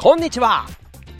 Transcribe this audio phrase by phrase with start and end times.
[0.00, 0.64] こんにちは。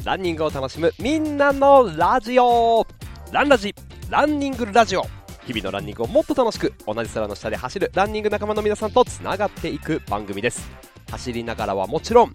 [0.05, 2.87] ランニングを楽しむみんなのラジオ。
[3.33, 3.75] ランラジ
[4.09, 5.03] ランニングラジオ。
[5.45, 10.71] 日々のランニングをもっと楽しく同じ空の下で走るランニング仲間の皆さんとつながっていく番組です。
[11.11, 12.29] 走りながらはもちろん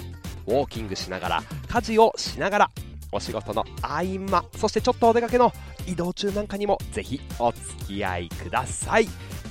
[0.46, 2.70] ウォーキングしながら家事をしながら
[3.14, 5.54] お仕事の合間そしてちょっとお出かけの
[5.88, 9.06] 移動中なんかにもぜひお付き合いください。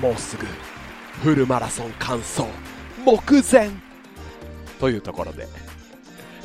[0.00, 0.44] もうすぐ
[1.22, 2.42] フルマラソン完走。
[3.04, 3.16] 目
[3.52, 3.70] 前
[4.80, 5.46] というところで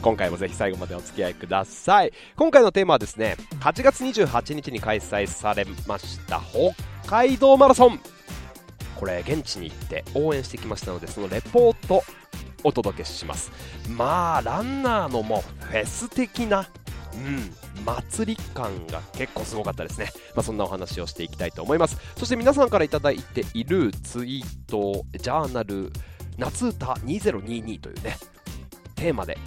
[0.04, 2.14] 今回もぜひ最後までお付き合いください。
[2.36, 6.76] 今回のテーマはですね8月28日に開催されました北
[7.10, 8.00] 海道マラソン。
[8.96, 12.04] これ現地に行って応援してきましたのでそのレポート
[12.64, 13.52] お届けします。
[13.90, 16.68] まあランナーのもうフェス的な
[17.14, 21.98] うん祭り感が結構すごかったですね、まあ、そんなお話をしていきたいと思います。
[22.18, 25.92] そして皆さんから頂いているツイートジャーナル
[26.38, 28.18] 夏歌2022というね
[28.96, 29.38] テーマで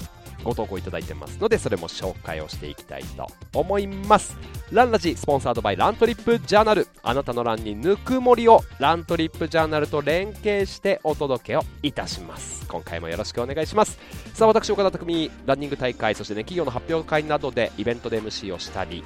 [0.45, 4.37] ご投稿いただいてますのでそれも紹介をしていきたいと思います。
[4.71, 6.87] ランラジスポンサードバイラントリップジャーナル。
[7.03, 12.67] あなたのランにぬくもりをラントリップジャーナルと連携してお届けをいたします。
[12.69, 13.99] 今回もよろしくお願いします。
[14.35, 19.03] さあ私岡田匠ランニング大会そしてね企業の発表会などでイベントで MC をしたり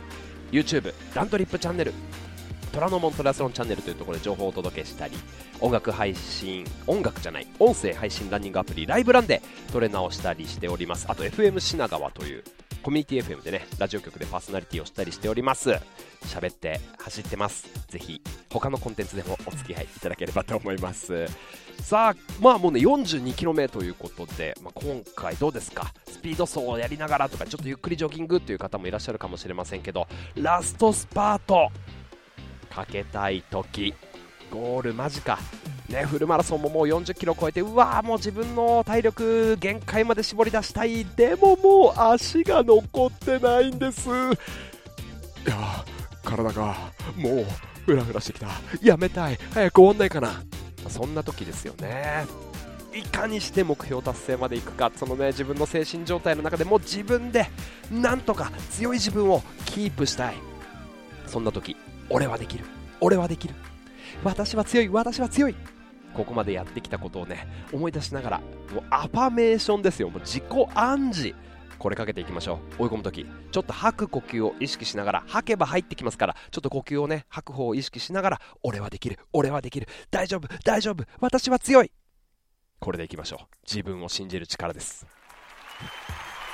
[0.50, 1.94] YouTube ラントリップチャンネル。
[2.73, 5.15] 虎ノ門トラスロンチャンネルというところで情報をお届けしたり
[5.61, 9.42] 音楽配信音楽じゃない音声配信ランニングアプリライブランで
[9.73, 11.06] トレーナーをしたりしております。
[11.09, 12.45] あと FM 品川という
[12.83, 15.71] コミュニティ FM でねラジオ局でパーソナリティをしたりしております。
[16.25, 17.69] 喋って走ってます。
[17.88, 21.27] ぜひ他のコンテンツでもお付き合いいただければと思います。
[21.81, 25.93] さあまあもうね 42km ということで、まあ、今回どうですか？
[26.09, 31.69] スピード走をやりながらとかちょっとゆっくりジョギングという方もいらっしゃるかもしれませんけどラストスパート
[32.75, 33.94] かけたい時。
[34.50, 35.38] ゴール間近。
[35.88, 41.05] ね、フルマラソンももう40キロ超えてうわーもう自分の体力限界まで絞り出したい。
[41.05, 44.09] でももう足が残ってないんです。
[44.09, 44.12] い
[45.49, 45.84] や
[46.25, 46.77] 体が
[47.16, 47.47] もう
[47.84, 48.49] フラフラしてきた。
[48.81, 49.38] やめたい。
[49.53, 50.43] 早く終わんないかな。
[50.88, 52.25] そんな時ですよね。
[52.94, 54.91] いかにして目標達成までいくか。
[54.97, 57.50] そのね自分の精神状態の中でもう自分で
[57.91, 60.34] なんとか強い自分をキープしたい。
[61.27, 61.77] そんな時。
[62.12, 62.65] 俺はできる。
[63.00, 63.55] 俺はできる。
[64.23, 64.89] 私は強い。
[64.91, 65.56] 私は強い。
[66.12, 70.11] ここまでやってきたことをね思い出しながらもうアファメーションですよ。
[70.11, 71.34] もう自己暗示。
[71.78, 72.83] これかけていきましょう。
[72.83, 73.27] 追い込む時。
[73.50, 79.19] ちょっと吐く呼吸を意識しながら吐けば入ってきますからちょっと呼吸をね吐く方を意識しながら俺はできる。
[79.33, 79.89] 俺はできる。
[80.11, 80.49] 大丈夫。
[80.65, 81.05] 大丈夫。
[81.19, 81.91] 私は強い。
[82.79, 83.47] これでいきましょう。
[83.67, 85.06] 自分を信じる力です。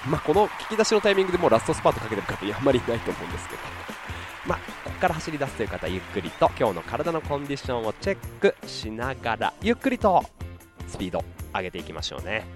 [0.07, 3.61] まあこの聞き出しのタイミングでもうラストスパートかけてる方あんまりいないと思うんですけど。
[4.47, 4.59] まあ、
[4.99, 10.23] から走り出すという方ゆっくりと今日の体のコンディションをチェックしながらゆっくりと
[10.87, 12.47] スピード上げていきましょうね。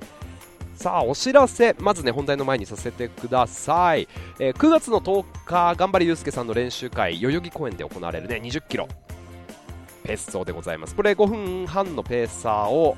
[0.74, 4.08] さあお知らせまずね本題の前にさせてください、
[4.40, 8.88] えー、9月の10日頑張れゆうすけさんの練習会代々木公園で行われるね20キロ。
[10.02, 10.96] ペース走でございます。
[10.96, 12.96] これ5分半のペーサーを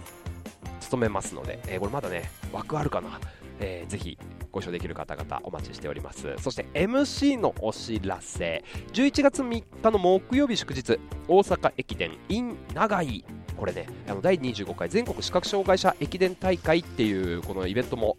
[0.80, 3.20] 務めますので、えー、これまだね枠あるかな、
[3.60, 4.18] えー、ぜひ
[4.50, 6.34] ご一緒できる方々お待ちしております。
[6.38, 8.64] そして MC のお知らせ。
[8.92, 10.98] 11月3日の木曜日祝日
[11.28, 13.24] 大阪駅伝 in 長井。
[13.56, 18.16] これねあの第25回全国視覚障害者駅伝大会っていうこのイベントも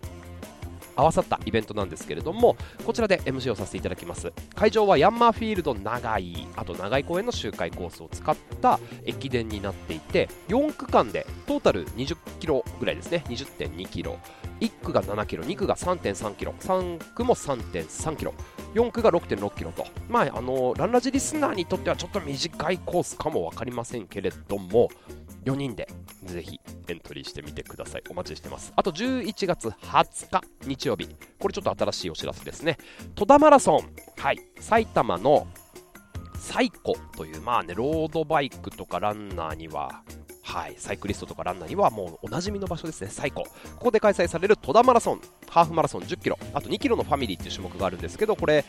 [0.96, 4.32] 合わさったイベントなんですけれどもこちらで MC をさせていただきます。
[4.56, 6.48] 会場はヤンマーフィールド長井。
[6.56, 13.24] あと長井公園の周回コースを使った駅伝になっていて4区間でトータル20キロぐらいですね。
[13.28, 14.18] 20.2キロ。
[14.60, 18.34] 1区が7キロ2区が3.3キロ3区も3.3キロ
[18.74, 24.90] 4区が6.6キロと、まあ、あのランラジリスナーにとってはちょっと短いコースかも分かりませんけれども
[25.46, 25.88] 4人で
[26.24, 28.04] ぜひエントリーしてみてください。
[28.10, 28.74] お待ちしてます。
[28.76, 31.08] あと11月20日日曜日。
[31.40, 32.78] これちょっと新しいお知らせですね。
[33.16, 33.90] 戸田マラソン。
[34.18, 34.40] はい。
[34.60, 35.48] 埼玉の
[36.40, 40.04] サイコというまあねロードバイクとかランナーには
[40.46, 43.44] はい、サイクリストとかランナーにはもうおなじみの場所ですね、最高。
[43.44, 43.50] こ
[43.80, 48.64] こで開催される戸田マラソン、ハーフマラソン10キロ、あと2キロのファミリーっていう種目があるんですけど、これ、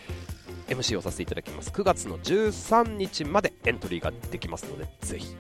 [0.68, 1.70] MC をさせていただきます。
[1.70, 5.36] 9月の13日までエントリーができますので、ぜひ。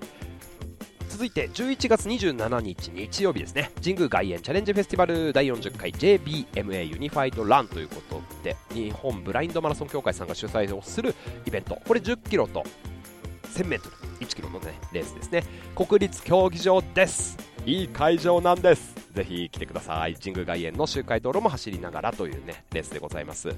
[1.08, 11.14] 続いて11月27日日曜日ですね神宮外苑チャレンジフェスティバル第40回 JBMA ユニファイドランということで日本ブラインドマラソン協会さんが主催をする
[11.46, 12.64] イベントこれ10キロと
[13.56, 15.44] 1000m1 キロのねレースですね。
[15.74, 17.38] 国立競技場です。
[17.64, 18.94] いい会場なんです。
[19.14, 20.14] ぜひ来てください。
[20.14, 23.48] 神宮外苑の周回道路も走りながらというねレースでございます。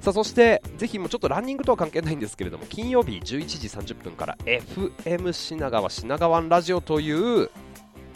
[0.00, 7.50] さあそしてぜひもうちょっとランニングとは関係ないんですけれども金曜日11時30分から FM 品川品川ラジオという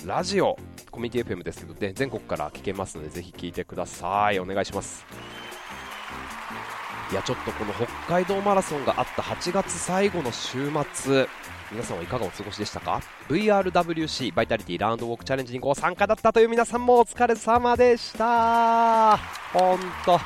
[0.05, 0.57] ラジオ
[0.91, 4.39] コミュニティ FM ですけど、ね、全国から聞けますのでぜひ聞いてください。
[4.41, 5.07] お願いします。
[7.11, 11.29] いやちょっとこの北海道マラソンがあった8月最後の週末
[11.71, 19.17] 皆さんはいかがお過ごしでしたか？VRWC バイタリティラウンドウォークチャレンジにご参加だったという皆さんもお疲れ様でした。
[19.53, 20.19] 本当。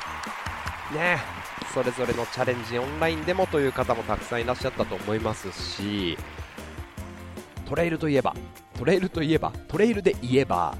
[0.95, 1.41] ね。
[1.73, 6.17] それぞれのチャレンジオンラインでもという方もたくさんいらっしゃったと思いますし
[7.65, 8.35] トレイルといえば
[8.77, 10.75] トレイルといえばトレイルで言えば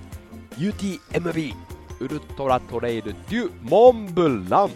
[0.57, 1.56] UTMB
[2.01, 4.71] ウルトラトレイルデュモンブラン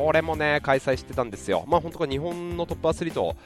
[0.00, 3.36] これもね開催してたんですよ、まあ、本当日本のトップアスリート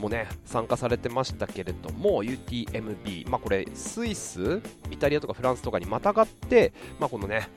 [0.00, 4.60] もね参加されてましたけれども UTMB、まあ、これスイス、
[4.90, 7.48] イタリアとかフランスとかにまたがって、まあ、このね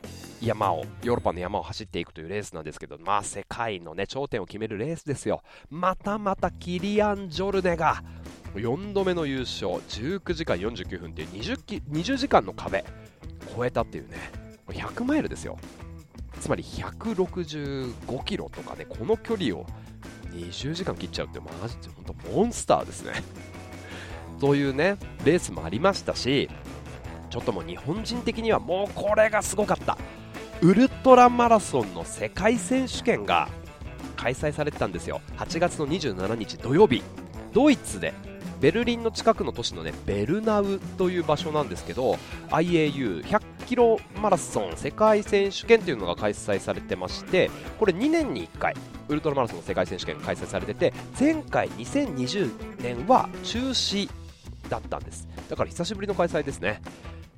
[0.41, 5.41] 山をヨーロッパの山を走っていくというレースなんですけど、まあ、世界の、ね、頂点を決めるレースですよ。
[5.71, 8.03] またまたキリアン・ジョルネが
[8.53, 12.85] 4度目の優勝19時間49分っていう 20, 20時間の壁
[13.55, 14.17] 超えたっていうね
[14.67, 15.57] 100マイルですよ。
[16.45, 19.65] つまり165キロとかねこの距離を
[20.31, 23.13] 20時間切っちゃうってマジで本当モンスターですね。
[24.39, 26.47] というねレースもありましたし
[27.31, 29.97] ちょっともう日本人的にはもうこれがすごかった。
[30.61, 33.49] ウルトラマラソンの世界選手権が
[34.15, 35.21] 開催されてたんですよ。
[35.37, 37.01] 8月の27日土曜日。
[37.53, 38.13] ドイツで
[38.61, 42.19] ベルリンの近くの都市のねベルナウという場所なんですけど
[42.49, 48.75] IAU100 キロマラソン世界選手権というのが開催されてましてこれ2年に1回
[49.07, 54.09] ウルトラマラソンの世界選手権が開催されてて前回2020年は中止
[54.69, 55.27] だったんです。
[55.49, 56.81] だから久しぶりの開催ですね。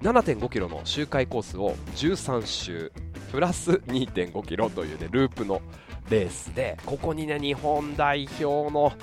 [0.01, 2.91] 7.5キロの周回コースを13周
[3.31, 5.61] プラス2.5キロというねループの
[6.09, 8.93] レースでここにね日本代表の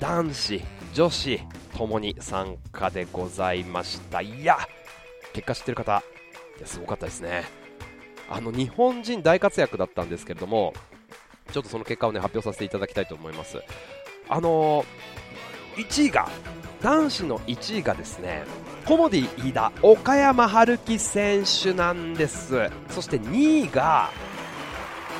[0.00, 0.62] 男子
[0.92, 1.40] 女子
[1.76, 4.20] ともに参加でございました。
[4.20, 4.58] いや
[5.32, 6.02] 結果知ってる方
[6.60, 7.44] やすごかったですね。
[8.28, 10.74] あの日本人大活躍だったんですけれども
[11.52, 13.58] ちょっとその結果をね発表させていただきたいと思います。
[14.28, 16.28] あのー、1位が
[16.82, 18.44] 男子の1位がですね
[18.84, 22.70] コモディ飯田岡山春樹選手なんです。
[22.90, 24.10] そして2位が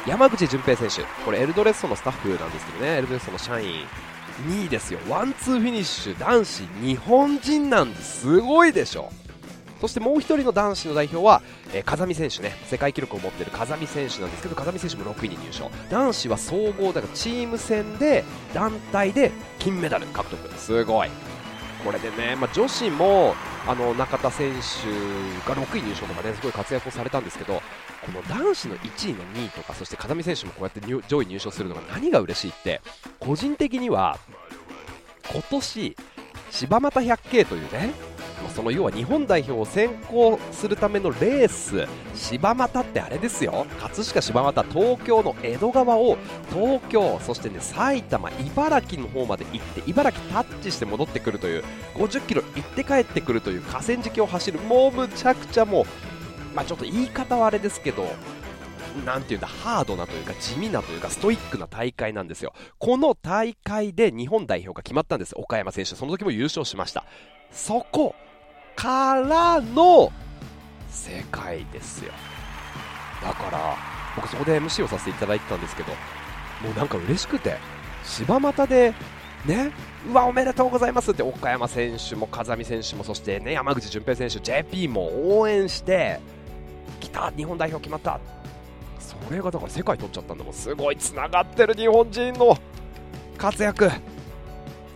[0.07, 1.03] 山口純平選手。
[1.25, 2.99] これエルドレッソのスタッフなんですけどね。
[2.99, 3.85] エルドレッソの社員。
[4.49, 5.01] 2位ですよ。
[5.09, 6.19] ワンツーフィニッシュ。
[6.19, 9.11] 男子日本人なんですごいでしょ。
[9.81, 11.43] そしてもう1人の男子の代表は、
[11.73, 12.53] えー、風見選手ね。
[12.67, 15.71] 世界記録を持っている風見選手なんですけど風見選手も6位に入賞。
[15.91, 18.25] 男子は総合だからチーム戦で
[18.55, 20.59] 団体で金メダル獲得。
[20.59, 21.11] すごい。
[21.85, 23.35] これでね、まあ、女子も
[23.67, 27.63] あの中田選手が6位入賞とかねすごい活躍をされたんですけど
[28.05, 32.81] この男子の1位の2位とかそして風見選手もこうやって上位入賞するのが何が嬉しいって
[33.21, 34.19] 個人的には
[35.33, 35.97] 今年
[36.51, 37.91] 柴又 100K というね
[38.55, 43.67] その要は日本代表を選考するためのレース柴又ってあれですよ。
[43.81, 46.19] 葛飾柴又東京の江戸川を
[46.51, 51.65] 東京そしてね埼玉茨城の方まで行って茨城タッチして戻ってくるという
[51.95, 55.85] 50キロ行って帰ってくるという河川敷を走るもうむちゃくちゃもう
[56.57, 58.09] まあ、ちょっと言い方はあれですけど、
[59.05, 62.53] なんていうんだ、ハードなというか地味なというかストイックな大会なんですよ。
[62.79, 65.35] この大会で日本代表が決まったんです。
[65.37, 65.95] 岡山選手。
[65.95, 67.05] その時も優勝しました。
[67.51, 68.15] そこ
[68.75, 70.13] からの
[70.89, 72.13] 世界ですよ。
[73.23, 73.77] だから、
[74.15, 75.93] 僕そこで MC をさせていただいてたんですけど、
[76.63, 77.57] もうなんか嬉しくて、
[78.05, 78.95] 柴又で、
[79.47, 79.73] ね、
[80.09, 86.21] うわ、おめでとうございますって岡山選手も風見選手もそしてね山口純平選手 JP も応援して
[87.01, 88.21] 来た日本代表決まった
[89.07, 92.59] それがだから世界取っちゃったんだもんすごいつながってる日本人の
[93.39, 93.91] 活躍。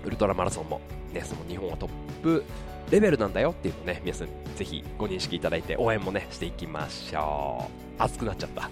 [0.05, 0.81] ウルトラマラソンも。
[1.13, 1.91] ねその日本はトッ
[2.23, 2.45] プ
[2.91, 8.03] レベルなんだよっていうのをね皆さんぜひご認識いただいて応援もねしていきましょう。
[8.03, 8.71] 熱くなっちゃった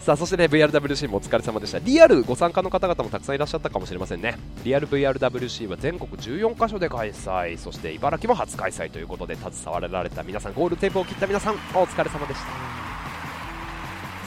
[0.00, 1.78] さあそしてね VRWC もお疲れ様でした。
[1.78, 7.56] リアルご参加の方々もたくさんいらっしゃったかもしれませんねリアル VRWC は全国14カ所で開催。
[7.56, 12.93] そして茨城も初開催ということで携わられた皆さんゴールテープを切った皆さんお疲れ様でした。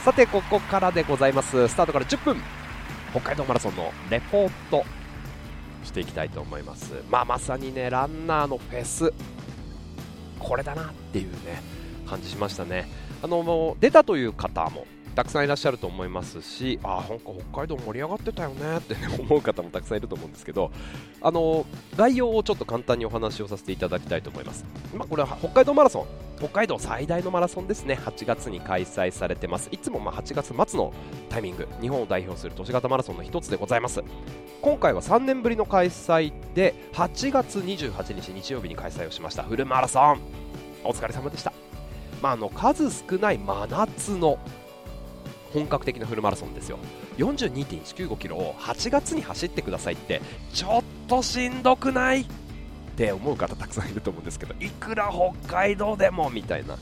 [0.08, 1.68] さてここからでございます。
[1.68, 2.36] スタートから10分。
[3.10, 4.82] 北海道マラソンのレポート
[5.84, 6.94] していきたいと思います。
[7.10, 9.12] まあまさにねランナーのフェス。
[10.38, 11.62] これだなっていうね
[12.08, 12.88] 感じしましたね。
[13.22, 14.86] あの出たという方も
[15.18, 20.70] たくさんいらっしゃると思いますしあなんか北海道盛り上がってたよねって、ね、 思う方もたくさんいると思うんですけど
[21.20, 26.06] あの概要をちょっと簡単にお話をさせていただきたいと思います、まあ、これは北海道マラソン。
[26.38, 27.98] 北海道最大のマラソンですね。
[28.00, 29.68] 8月に開催されてます。
[29.72, 30.92] いつもま8月末の
[31.28, 31.66] タイミング。
[31.80, 34.04] 日本を代表する都市型マラソンの一つでございます。
[34.62, 39.42] 今回は3年ぶりの開催で8月28日日曜日に開催をしました。
[39.42, 40.20] フルマラソン。
[40.84, 41.52] お疲れ様でした、
[42.22, 44.38] まあ、あの数少ない真夏の
[45.52, 46.78] 本格的なフルマラソンですよ。
[47.18, 50.20] 42.195キロを8月に走ってくださいって
[50.52, 52.22] ちょっとしんどくない？
[52.22, 52.26] っ
[52.96, 56.76] て思う方たくさんいると思うんですけどいくら北海道でもみたいな。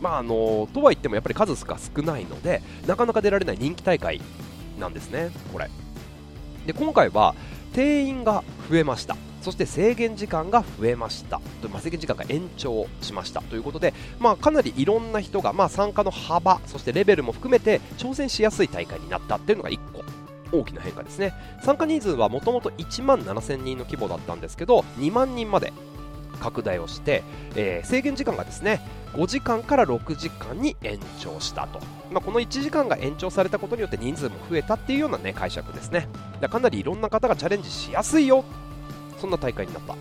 [0.00, 4.20] まああのとは言ってもやっぱり数が少ないのでなかなか出られない人気大会
[4.80, 5.70] なんですねこれ。
[6.66, 7.36] で今回は
[7.72, 9.16] 定員が増えました。
[9.42, 13.42] そして制限時間が増えました、まあ、制限時間が延長しました。
[13.42, 20.02] ということで、まあ、かなりいろんな人が、まあ、参加の幅そしてレベルも含めて挑戦しやすい大会になったっていうのが1個。
[20.54, 21.32] 大きな変化ですね。
[21.62, 25.72] 参加人数はもともと1万7000人の規模だったんですけど2万人まで
[26.40, 27.22] 拡大をして、
[27.56, 28.80] えー、制限時間がですね
[29.14, 31.80] 5時間から6時間に延長したと、
[32.10, 36.08] まあ、この1時間が延長されたことによって人数も増えたっていうような、ね、解釈ですね。
[36.50, 38.44] かなりいろんな方がチャレンジしやすいよ
[39.22, 39.94] そんな大会になった。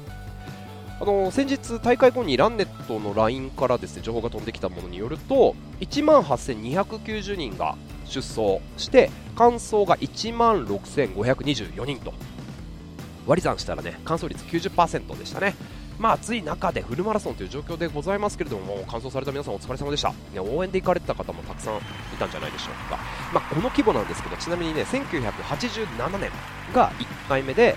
[0.99, 7.75] あの先日大会後にランネットの LINE からですね情報が飛んできたものによると1万8290人が
[8.05, 12.13] 出走して完走が1万6524人と。
[13.27, 15.55] 割り算したらね完走率90%でしたね。
[15.99, 21.79] まあ暑い中でフルマラソンという状況でございますけれども完走された皆さんお疲れ様でした、ね、応援で行かれてた方もたくさんい
[22.17, 22.97] たんじゃないでしょうか、
[23.31, 26.31] まあ、この規模なんですけどちなみにね1987年
[26.73, 27.75] が1回目で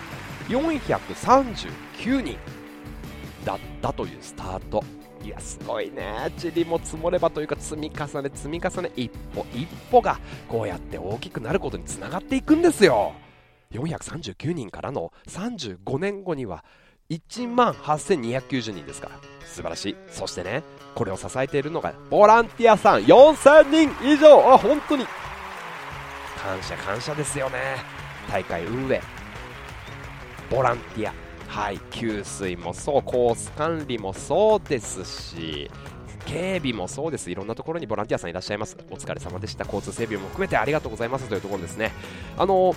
[0.48, 2.36] 439人
[3.44, 4.82] だったというスタート。
[5.22, 6.30] いやすごいね。
[6.42, 13.12] 塵も積もればというか積み重ね積み重ね一歩一歩がこうやって大きくなることにつながっていくんですよ。
[13.72, 16.62] 439人からの35年後には
[17.10, 19.16] 1万8290人ですから。
[19.46, 19.96] 素晴らしい。
[20.10, 20.62] そしてね
[20.94, 23.04] これを支えているのがボランティアさん。
[23.04, 24.52] 4000人以上。
[24.52, 25.06] あ本当に。
[26.36, 27.58] 感謝感謝ですよね。
[28.30, 29.00] 大会運営
[30.50, 31.14] ボランティア、
[31.48, 35.70] はい、給水もそう、コース管理もそうですし、
[36.26, 38.76] 警備もそうです、いろんなところにボランティアさんいらっしゃいます。
[38.90, 39.64] お疲れ様でした。
[39.64, 41.92] 交通整備も含めてありがとうございますというところですね。
[42.38, 42.74] あの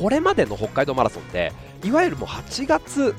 [0.00, 1.52] これまでの北海道マラソンって、
[1.84, 3.14] いわゆるもう8月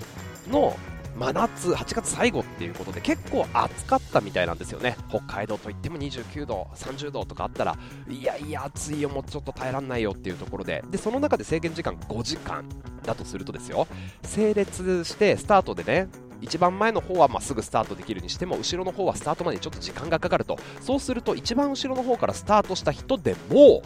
[0.49, 0.77] の
[1.15, 7.77] 真夏、8月最後っていうことで結構暑かったみたいなんですよね、北海道といっても29度、30度とかあったら、
[8.09, 12.65] いやいや、暑いよ、もうちょっと耐えられないよっていうところで、でその中で制限時間5時間
[13.03, 13.87] だとするとですよ、
[14.23, 16.07] 整列してスタートでね、
[16.41, 20.57] 一番前の方はまあすぐスタートできるにしても後ろの方はスタートまでちょっと時間がかかると。
[20.81, 23.83] そうすると一番後ろの方からスタートした人でも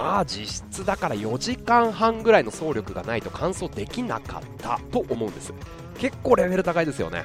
[0.00, 5.52] まあ実質だから4時間半ぐらいの走力がないと完走できなかったと思うんです。
[5.98, 7.24] 結構レベル高いですよね。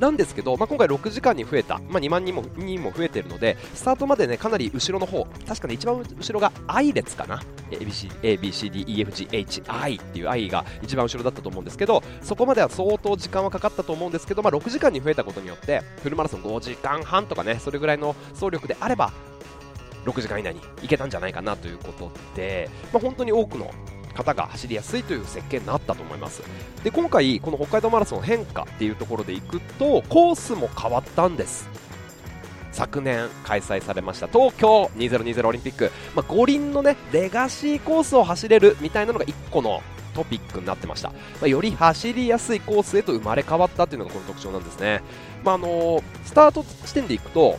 [0.00, 7.40] なんですけど、まあ、今回6時間に増えた、まあ、2万人も人も増えているのでスタートまでねかなり後ろの方確かに一番後ろが I 列かな。
[7.70, 19.10] ABCDEFGHI っていう I が一番後ろだったと思うんですけどそこまでは相当時間はかかったと思うんですけど、まあ、6時間に増えたことによってフルマラソン5時間半とかねそれぐらいの走力であれば
[20.04, 23.70] 6時間以内に行けたんじゃないかなということで、まあ、本当に多くの
[24.14, 26.42] 方が走りやすいという設計になったと思います。
[26.84, 31.68] で今回この北海道マラソンの変化っていうところでいくとコースも変わったんです。
[32.72, 39.82] 昨年開催されました東京2020オリンピック、まあ、五輪のねレガシーコースを走れるみたいなのが1個の
[40.14, 45.02] トピックになってました、まあ、より走りやすいコースへと生まれ変わったっていうのがこの特徴なんですね、
[45.44, 47.58] まあ、あの、スタート地点でいくと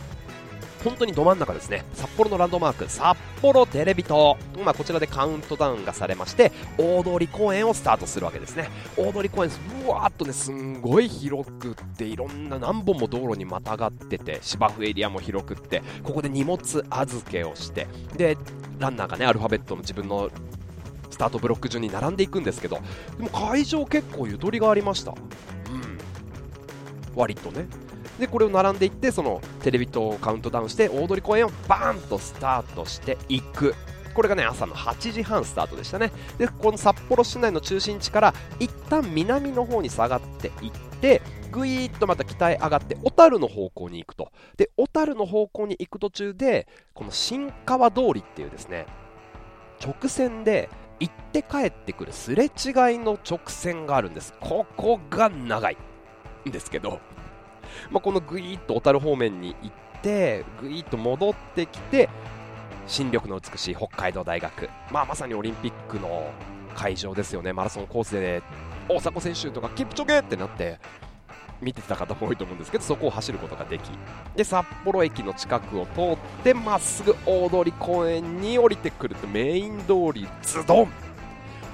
[0.84, 1.84] 本当にど真ん中ですね。
[1.94, 8.68] 札幌のランドマーク札幌テレビ塔、まあ、こちらでカウントダウンがされまして大通公園をスタートするわけですね。
[8.96, 9.50] 大通公園
[9.86, 18.36] うわーっとねすんごい広くっていろんな何本も道路にまたがってて芝生エリアも広くってここで荷物預けをしてで
[18.78, 20.30] ランナーがねアルファベットの自分の
[21.10, 22.80] スタートブロック順に並んでいくんですけど
[23.16, 25.12] でも会場結構ゆとりがありました。
[25.12, 25.98] うん。
[27.14, 27.66] 割とね。
[28.18, 33.74] でこれを並んでいってそのテレビ塔をカウントダウンして大通公園をバーンとスタートしていく。
[34.14, 36.12] これがね朝の8時半スタートでしたね。
[36.38, 44.30] でこの札幌市内の中心地から一旦南の方に下がっていってぐいーっとまた北へ上がって小樽の方向に行くと。
[44.56, 48.86] で小樽の方向に行く途中でこの新川通りっていうですね
[49.84, 52.50] 直線で行って帰ってくるすれ違い
[52.98, 54.32] の直線があるんです。
[54.40, 55.76] ここが長い
[56.48, 57.00] んですけど。
[57.90, 62.08] まあ、このぐいっと小樽方面に行ってぐいっと戻ってきて
[62.86, 66.30] 新緑の美しい北海道大学、まあ、まさにオリンピックの
[66.74, 67.52] 会場ですよね。
[67.52, 68.42] マラソンコースで、
[68.88, 70.78] 大迫選手とかキプチョゲってなって
[71.60, 73.90] 見てた方も多いと思うんですけどそこを走ることができ
[74.36, 80.88] で札幌駅の近くを通ってまっすぐ大通公園に降りてくるとメイン通りズドン。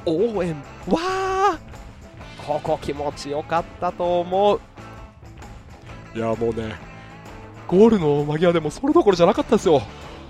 [0.07, 0.55] 応援。
[0.89, 2.47] わー！
[2.47, 4.61] ここ気持ちよかったと思う。
[6.15, 6.75] いやもうね
[7.69, 9.83] ゴールの間際でもそれどころじゃなかったですよ。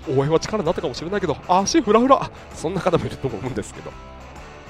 [0.09, 3.91] 応援は力になったかもしれないけど足フラフラそんな方もいると思うんですけど。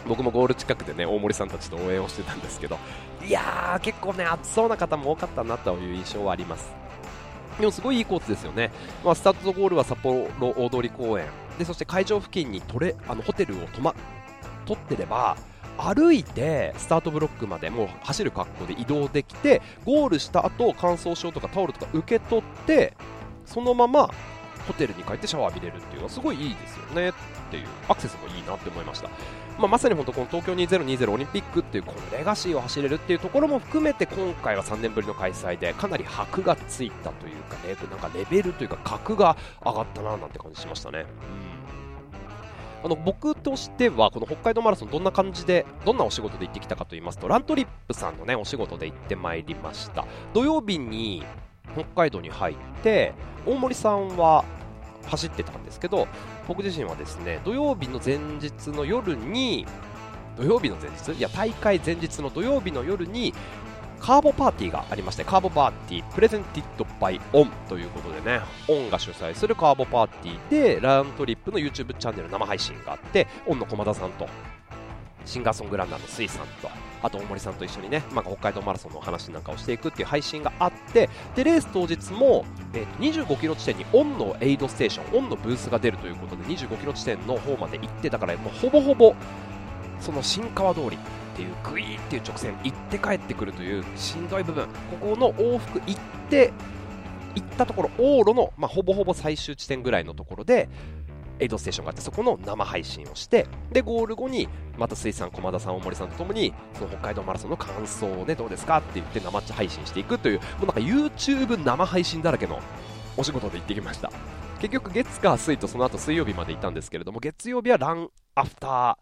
[0.08, 2.78] 僕もゴール近くでね大森さんたちと応援をしてたんですけど。
[3.24, 6.74] いやー結構ね暑そうな方も多かったなという印象はあります。
[7.60, 8.72] でもすごいいいコースですよね、
[9.04, 11.28] まあ、スタートとゴールは札幌大通公園。
[11.60, 13.96] でそして会場付近にトレあのホテルを泊ま
[14.66, 15.38] 取ってれば
[15.78, 22.94] 歩いてスタートブロックまでもう走る格好で移動できてゴールした後乾燥症とかタオルとか受け取って
[23.46, 24.10] そのまま
[24.68, 27.14] ホテルに帰ってシャワー浴びれるっていうのはすごいいいですよねっ
[27.50, 29.10] ていうアクセスもいいなって思いました、
[29.58, 39.36] まあ、まさに本当この東京2020オリンピックっていうこのレガシーを走れるっていうところも含めて今回は3年ぶりの開催でかなり箔がついたというかねなんかレベルというか格が
[39.66, 41.06] 上がったななんて感じしましたね。
[41.46, 41.51] うん
[42.84, 50.06] あの僕としてはこの北海道マラソンどんな感じでどんなお仕事で行ってきたかと言いますとラントリップさんのねお仕事で行ってまいりました。
[50.34, 51.24] 土曜日に
[51.74, 53.14] 北海道に入って
[53.46, 54.44] 大森さんは
[55.06, 56.08] 走ってたんですけど
[56.48, 59.66] 僕自身はですね土曜日の前日の夜に
[60.38, 61.12] 土曜日の前日？
[61.14, 63.34] いや大会前日の土曜日の夜に
[64.02, 74.28] カーボパーティーがありましてカーボパーティープレゼンティッドバイオンということでねオンが主催するカーボパーティーでラントリップの YouTube チャンネル生配信があってオンの駒田さんと
[75.24, 76.70] シンガーソングランナーのスイさんと
[77.04, 89.16] あと大森さんと一緒にね、まあ、北海道マラソンの話なんかをしていくっていう配信があってでレース当日も、えー、25キロ地点にオンのエイドステーションオンのブースが出るということで25キロ地点の方まで行ってたからもうほぼほぼ
[90.00, 90.98] その新川通り
[91.42, 94.68] っていうグイーっていう直線行って帰ってくるというしんどい部分。
[95.00, 96.00] ここの往復行っ
[96.30, 96.54] て
[97.36, 100.70] 行ったところ往路の、まあ、ほぼほぼ最終地点ぐらいのところで
[101.40, 112.60] エイドステーションがあってそこの生配信をしてでゴール後にまた水産駒田さん大森さんとともにその北海道マラソンの感想をねどうですかって言って生配信していくというもうなんか YouTube 生配信だらけの
[113.16, 114.12] お仕事で行ってきました。
[114.60, 119.00] 結局月火水とその後水曜日まで行ったんですけれども月曜日はランアフタ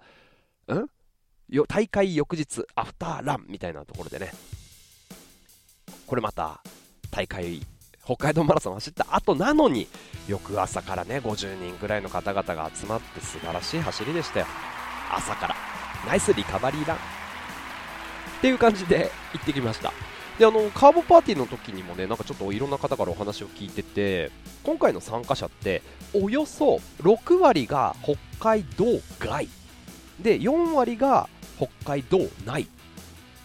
[0.70, 0.90] ーん
[1.50, 4.32] よ大会翌日アフターランみたいなところでね。
[6.06, 6.62] これまた
[7.12, 7.62] 大会
[8.04, 9.88] 北海道マラソン走った後なのに
[10.28, 14.46] 翌朝からね50人ぐらいの方々が集まって素晴らしい走りでしたよ。
[15.12, 15.56] 朝から。
[16.08, 16.98] ナイスリカバリーラン。
[16.98, 17.00] っ
[18.42, 19.92] ていう感じで行ってきました。
[20.38, 24.32] であのカーボパーティーの時にもねなんかちょっといろんな方からお話を聞いてて
[24.64, 25.82] 今回の参加者って
[26.14, 28.86] およそ6割が北海道
[29.20, 29.50] 外。
[30.20, 31.28] で4割が
[31.60, 32.66] 北海道内っ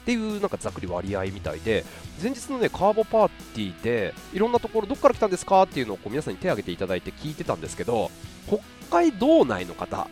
[0.05, 1.85] ていうなんかざっくり割合みたいで
[2.23, 8.11] 前日のねカーボパーティーでいろんなところどっから来たんですかっていうのをこう皆さんに手を挙げていただいて聞いてたんですけど
[8.47, 10.07] 北海道内の方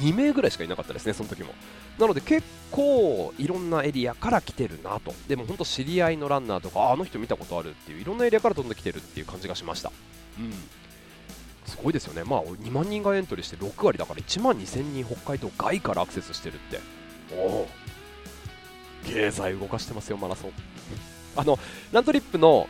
[0.00, 1.54] 2名ぐらいしかいなかったですねその時も。
[1.98, 5.14] なので結構いろんなエリアから来てるなと。
[5.26, 9.90] でも本当知り合いのランナーとかあの人見たことあるっていういろんなエリアから飛んできてるっていう感じがしました。
[10.38, 10.52] うん。
[11.68, 16.80] すごいですよね、まあ、2万人がエントリーして6割だから1万2000人北海道外からアクセスしてるって。
[17.36, 17.68] おお
[19.04, 20.52] 経済動かしてますよマラソン。
[21.36, 21.58] あの
[21.92, 22.68] ラントリップの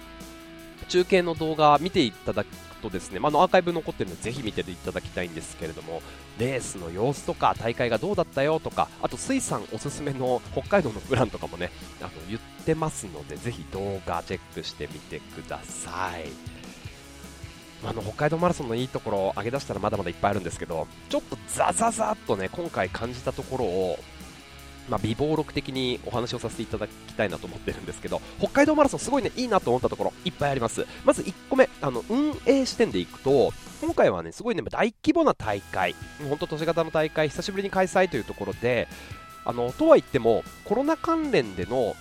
[0.89, 2.49] 中継の動画見ていただく
[2.83, 6.01] とですね、まあ、のアーカイブ残ってるのでぜひ見ていただきたいんですけれども
[6.39, 16.58] レースの様子とか大会がどうだったよとかあと水産おすすめの北海道のプランとかもねあの言ってますのでぜひ動画チェックしてみてください。
[17.85, 23.99] あの北海道マラソンのいいところを上げ出したらまだまだいっぱいあるんですけどちょっとザザザっとね今回感じたところを
[24.88, 30.87] まあ、微暴録的にお話をさせていただきたいなと思ってるんですけど北海道マラソンすごいねいいなと思ったところいっぱいあります。
[31.05, 35.95] まず1個目あの運営視点でいくと今回はねすごいね大規模な大会
[36.29, 38.88] 本当都市型の大会久しぶりに開催というところで
[39.45, 41.95] あのとは言ってもコロナ関連での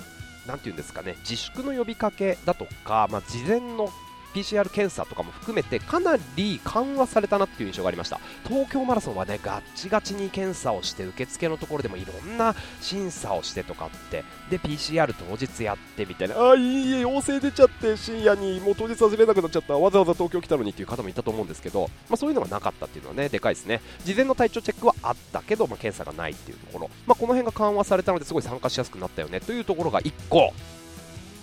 [0.48, 3.90] なていうんですかね自粛の呼びかけだとか、まあ、事前の
[4.38, 8.20] PCR 検査とかも含めてかなり緩和されたなっていう印象がありました。
[8.48, 14.24] 東京マラソンはねガッチガチに検査をして受付のところでもいろんな審査をしてとかって。
[14.50, 16.36] で PCR 当日やってみたいな。
[16.52, 19.74] あいいえ陽性出ちゃって深夜にもう当日走れなくなっちゃった。
[19.74, 23.82] わざわざ東京来たのにっていう方もいたと思うんですけど、まあ、そういうのがなかったっていうのはねでかいですね。
[24.06, 30.54] 事前の体調チェックはあったけど、まあ、検査がないっていうところ、まあ、この辺が緩和されたのですごい参加しやすくなったよねというところが1個。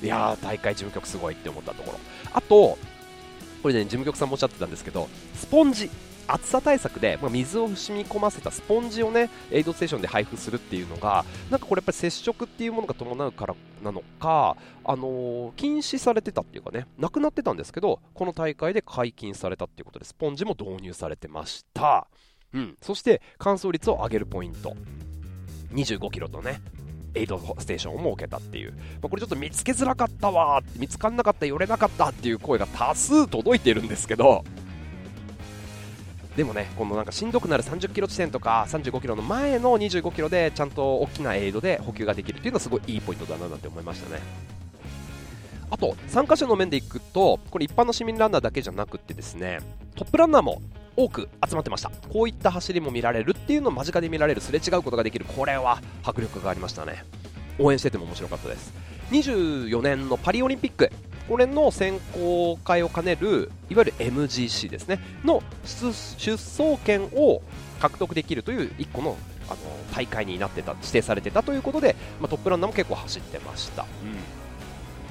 [0.05, 1.99] いやー大会事務局すごいって思ったところ。
[2.33, 2.79] あと
[3.63, 5.91] これね事務局さんもおっしゃってたんですけどスポンジ。
[6.27, 22.07] 暑さ対策で、まあ、水を染み込ませたスポンジをねエイドステーションで配布するっていうのがなんかこれやっぱり接触っていうものが伴うからなのか、あのー、禁止されてたっていうかねなくなってたんですけどこの大会で解禁されたっていうことでスポンジも導入されてました、
[22.55, 24.75] うん、そして乾燥率を上げるポイント。
[25.75, 26.61] 25キロとね
[27.15, 34.45] エイドステーションを設けたっていう、まあ、これちょっと見つけづらかったわ見つかんなかった寄れなかったっていう声が多数届いてるんですけど。
[36.37, 44.21] でもね、このなんかしんどくなる30キロ地点とか35キロの前の25キロでちゃんと大きなエイドで補給ができるっていうのはすごいいいポイントだなって思いましたね。
[45.71, 49.61] あと、参加者の面でいくと、これ一般の市民ランナーだけじゃなくてですね、
[49.95, 50.61] トップランナーも
[50.97, 51.91] 多く集まってました。
[52.13, 57.05] こういった走りも見られるっていうのを間近で見られる、すれ違うことができる、これは迫力がありましたね。
[57.59, 58.73] 応援してても面白かったです。
[59.11, 60.91] 24年のパリオリンピック、
[61.29, 65.01] これの選考会を兼ねるいわゆる MGC ですね。
[65.25, 65.93] の出
[66.33, 67.43] 走権を
[67.81, 69.59] 獲得できるという1個のあの
[69.95, 73.87] 大会になってた指定されてたということで、まあ、トップランナーも結構走ってました、う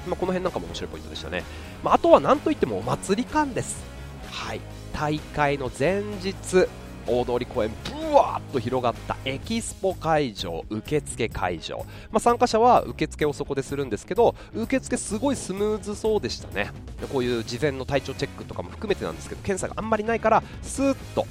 [0.08, 0.10] ん。
[0.10, 1.44] まあ、この辺なんかも面白いポイントでしたね、
[1.84, 3.93] まあ、あとは何といってもお祭り感です。
[4.34, 4.60] はい。
[4.92, 6.66] 大会の前日
[7.06, 11.78] 大通公園ぶわーっと広がったエキスポ会場受付会場、
[12.10, 16.70] まあ、参加者は受付をそこでするんですけど受付すごいスムーズそうでしたね。
[17.12, 21.26] こういう事前の体調チェックとかも含めてなんですけど検査があんまりないからスーッと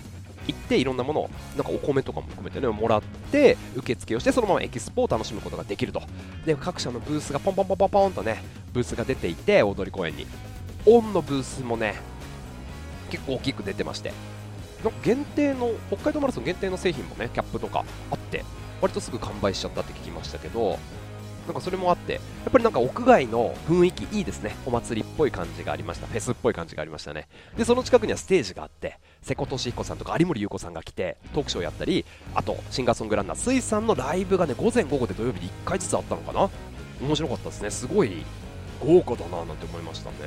[0.47, 6.03] 行っていろんなものをなんかお米とかも含めてねもらって受付をしてそのままエキスポを楽しむことができると。
[6.45, 10.27] で各社のブースがポンポンポンポンポンとねブースが出ていて大通公園に。
[10.85, 11.95] オンのブースもね
[13.13, 14.11] 結構大きく出てまして。
[15.03, 18.43] 限定の北海道マラソン限定の製品もねキャップとかあって
[18.81, 20.77] 割とすぐ完売しちゃったって聞きましたけど
[21.45, 24.55] なんかそれもあってやっぱりなんか屋外の雰囲気いいですね。
[24.65, 26.07] お祭りっぽい感じがありました。
[26.07, 27.27] フェスっぽい感じがありましたね。
[27.55, 32.03] でその近くにはステージがあって瀬古利彦さんとか有森裕子さんが来てトークショーやったり
[32.35, 36.49] あとシンガーソングランナー水さんのライブがね午前午後で土曜日に1回ずつあったのかな。
[37.01, 37.71] 面白かったですね。
[37.71, 38.25] すごい
[38.81, 40.17] 豪華だななんて思いましたね。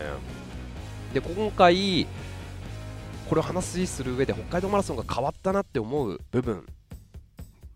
[1.15, 2.07] で今回
[3.29, 6.65] これを話する上で北海道マラソンが変わったなって思う部分。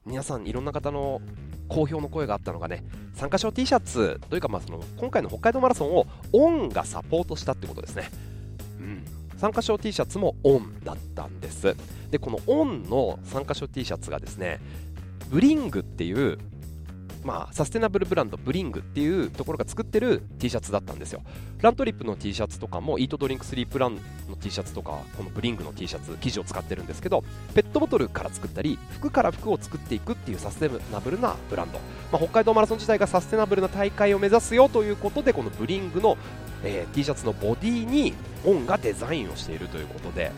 [0.06, 1.20] 皆さんいろんな方の
[1.68, 2.82] 好評の声があったのがね
[3.14, 8.10] 参加賞 T シャツというかまあその今回の北海道マラソンをオンがサポートしたってことですね、
[8.80, 9.04] うん、
[9.36, 11.76] 参加賞 T シャツもオンだったんです。
[12.10, 14.58] でこのオンの参加賞 T シャツがですね
[15.28, 16.38] ブリングっていう
[17.24, 21.22] まあ、サステナブルブランドブリングっていうところが作ってる T シャツだったんですよ。
[21.61, 23.96] ラントリップの T シャツとかもイートドリンクスリープラン
[24.28, 27.22] の T シャツとかこのブリングの T シャツ生地を使ってるんですけど
[27.54, 31.78] ペットボトルから作ったり服から服を作っていくっていうサステナブルなブランド、
[32.11, 36.16] まあ、北海道マラソン自体がサステナブルな大会を目指すよということでこのブリングの、
[36.64, 38.14] えー、T シャツのボディに
[38.46, 40.33] オンがデザインをしているということで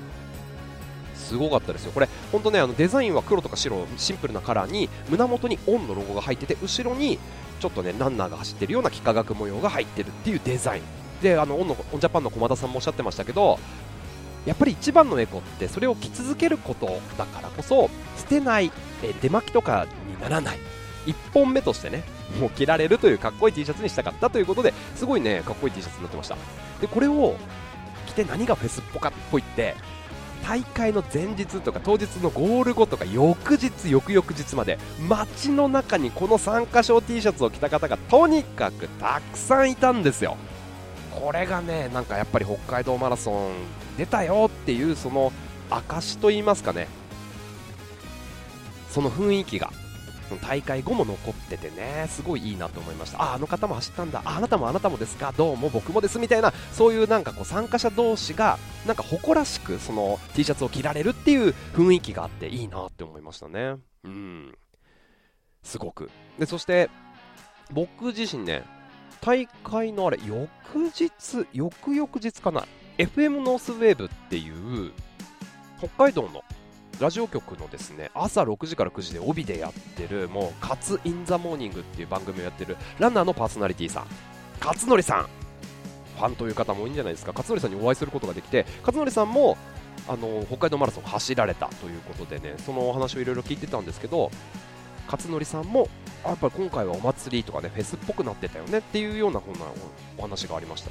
[1.15, 1.93] すごかったですよ。
[1.93, 7.19] これ本当ねあのデザインは黒とか白シンプルなカラーに胸元にオンのロゴが入ってて後ろに
[7.61, 10.83] ちょっとねランナーが走ってるような幾何学模様が入ってるっていうデザイン。
[11.23, 13.61] であのオンのオンジャパンの駒田さんもおっしゃってましたけど
[14.45, 18.73] やっぱり一番のエコってそれを着続けることだからこそ捨てない、
[19.05, 20.59] え出巻きとかにならない。
[21.07, 22.05] 1本目としてね
[22.41, 26.37] もう着られるというかっこいい T シャツにしたかったということですごいねかっこいい T シャツになってました。
[26.81, 27.37] でこれを
[28.07, 29.75] 着て何がフェスっぽかっぽいって
[30.47, 34.79] 大会の前日とか当日のゴール後とか翌日、翌々日まで
[35.09, 40.37] 街の中にこの参加賞 T シャツを着た方がとにかくたくさんいたんですよ。
[41.13, 43.53] これがね、なんかやっぱり北海道マラソン
[43.97, 45.33] 出たよっていうその
[45.71, 46.89] 証と言いますかね、
[48.91, 49.71] その雰囲気が
[50.39, 53.23] 大会後も残っててね、すごいいいなと思いました。
[53.23, 54.23] あ、あの方も走ったんだ。
[54.25, 63.77] あ、あなたもあなたもですかどうも僕もですみたいな、そういうなんかこう参加者同士が、なんか誇らしくその T シャツを着られるっていう雰囲気があっていいなって思いましたね。
[64.05, 64.55] うん。
[65.63, 66.11] すごく。
[66.39, 66.91] で、そして、
[67.71, 68.65] 僕自身ね、
[69.21, 72.67] 大会のあれ、翌日、翌々日かな、
[72.99, 74.93] FM ノースウェーブっていう、
[75.79, 76.45] 北海道の
[77.03, 84.07] ラジオ局のですね朝6時から9時で帯でやってるもうカツ・イン・ザ・モーニングっていう番組をやってるランナーのパーソナリティさん。
[84.61, 85.27] 勝則さん。
[86.17, 87.33] ファンという方も多いんじゃないですか。
[87.33, 89.57] 勝則さんにお会いすることができて勝則さんも
[90.09, 94.31] あの北海道マラソン走られたということでねそのお話をいろいろ聞いてたんですけど
[95.07, 95.89] 勝則さんも
[96.25, 99.61] やっぱり今回はお祭りとかねフェスっぽくなってたよねっていうようなこんな
[100.19, 100.91] お話がありました。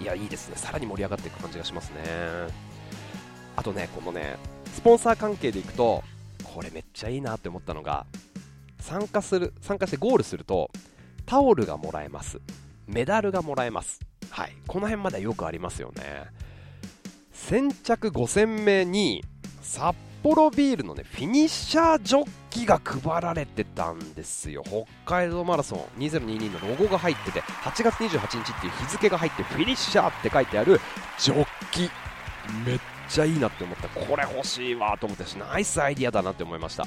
[0.00, 0.54] いやいいですね。
[0.54, 2.04] さらに盛り上がっていく感じがしますね。
[3.56, 4.36] あとねこのね
[4.78, 6.04] スポンサー関係でいくと
[6.44, 8.06] これめっちゃいいなって思ったのが
[8.78, 10.70] 参加する参加してゴールすると
[11.26, 12.40] タオルがもらえます。
[12.86, 13.98] メダルがもらえます。
[14.30, 14.52] はい。
[14.68, 16.26] この辺まではよくありますよね。
[17.32, 19.24] 先着5000名に
[19.62, 24.62] 札幌ビールのねフィニッシャージョッキが配られてたんですよ。
[24.64, 30.80] 北海道マラソン2022のロゴが入ってて8月28日っていう日付が入ってフィニッシャーって書いてある
[31.18, 31.90] ジョッキ。
[32.64, 33.88] めっちゃいいなって思った。
[33.88, 36.84] これ欲しいわと思ってナイスアイディアだなって思いました。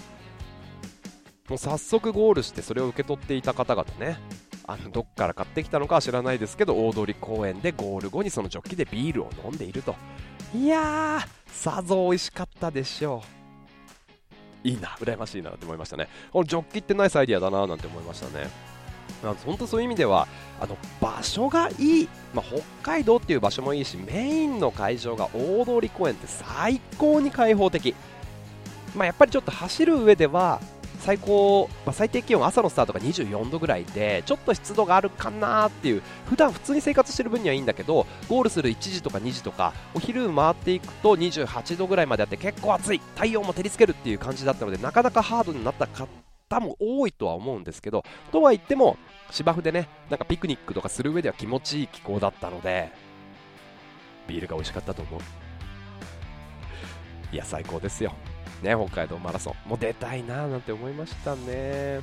[1.49, 4.17] もう早速ゴールしてそれを受け取っていた方々ね。
[4.67, 9.95] あのどっから買ってきたのかは知らないですけど大通公園でゴール後にそのジョッキでビールを飲んでいると。
[10.55, 13.23] いやーさぞ美味しかったでしょ
[14.63, 14.67] う。
[14.67, 16.07] いいな羨ましいなって思いましたね。
[16.31, 18.47] このジョッキってナイスアイディアだななんて思いましたね。
[19.21, 20.27] 本当そういう意味では
[20.59, 27.95] あの場所がいい、まあ、北海道っていう場所もいいしメインの会場が大通公園って最高に開放的、
[28.95, 30.59] まあ、やっぱりちょっと走る上では
[31.01, 43.01] 最高、まあ、最低気温朝のスタートが24度ぐらいでちょっと湿度があるかなっていう普段普通に生活してる分にはいいんだけどゴールする1時とか2時とかお昼回っていくと28度ぐらいまであって結構暑い。
[43.15, 48.97] 太陽も照りつけるっていう感じだったのでなかなかハードになった方も多いとは思うんですけどとは言っても
[49.31, 52.91] 芝生でねなんかピクニックとかする上では気持ちいい気候だったので
[54.27, 55.21] ビールが美味しかったと思う。
[57.33, 58.13] いや最高ですよ。
[58.61, 59.69] ね、北海道マラソン。
[59.69, 62.01] もう出たいななんて思いましたね。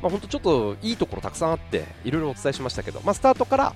[0.00, 3.74] まあ、ほんとちょっといいところたくさんあっていろいろお伝えしましたけど、まあ、スタートから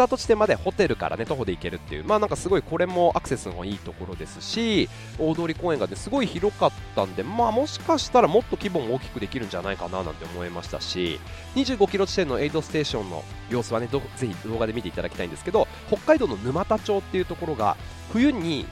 [0.00, 11.20] タート地点までホテルからね徒歩で行けるっていうまあなんかすごいこれもアクセスのいいところですし大通公園がねすごい広かったんでまあもしかしたらもっと規模も大きくできるんじゃないかななんて思いましたし
[11.54, 17.76] 25キロ地点のエイドステーションの様子はねぜひ動画で見ていただきたいんですけど北海道の沼田町っていうところが
[18.10, 18.66] 冬に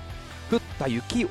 [0.51, 1.29] 降った雪を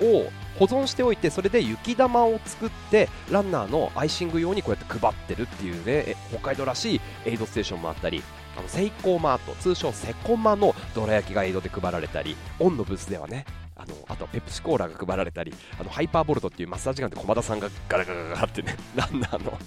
[0.59, 8.21] 保存しておいてそれで雪玉を作ってランナーのアイシング用にこうやって配ってるっていうね北海道らしいエイドステーションもあったり
[8.57, 19.57] あのセイコーマート通称セコマのどら焼きがエイドで配られたりオンのブースではねあのあとはペプシコーラが配られたりあのハイパーボルトっていうマッサージガンで駒田さんがガラガラガラってねランナーの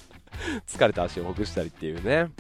[0.66, 2.30] 疲れた足をほぐしたりっていうね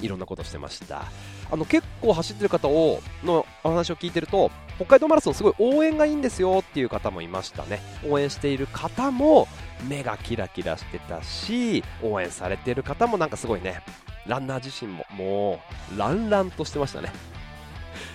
[0.00, 1.04] いろんなことしてました。
[1.52, 7.80] あの結構走ってる方をのお話を聞いてると北海道マラソンすごい応援がいいんですよっていう方もいましたね。
[8.08, 9.48] 応援している方も
[9.88, 13.82] 目がキラキラしてたし応援されてる方もなんかすごいね
[14.26, 15.60] ランナー自身もも
[15.94, 17.12] うランランとしてましたね。